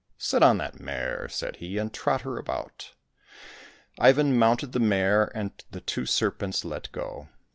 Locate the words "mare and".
4.79-5.51